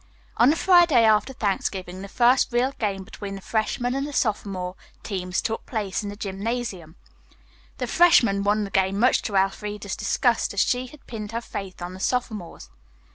[0.37, 4.73] On the Friday after Thanksgiving the first real game between the freshmen and the sophomore
[5.03, 6.95] teams took place in the gymnasium.
[7.77, 11.83] The freshmen won the game, much to Elfreda's disgust, as she had pinned her faith
[11.83, 12.71] on the sophomores.